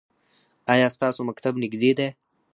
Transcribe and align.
ایا 0.73 0.87
ستاسو 0.95 1.21
مکتب 1.29 1.53
نږدې 1.63 1.91
دی؟ 1.97 2.09